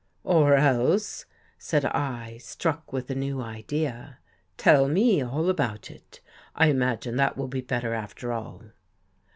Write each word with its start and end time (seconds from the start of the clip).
"Or 0.23 0.55
else," 0.55 1.27
said 1.59 1.85
I, 1.85 2.37
struck 2.39 2.91
with 2.91 3.11
a 3.11 3.13
new 3.15 3.39
idea," 3.39 4.17
tell 4.57 4.87
me 4.87 5.21
all 5.23 5.47
about 5.47 5.91
it. 5.91 6.21
I 6.55 6.69
imagine 6.69 7.17
that 7.17 7.37
will 7.37 7.47
be 7.47 7.61
better 7.61 7.93
after 7.93 8.33
all." 8.33 8.63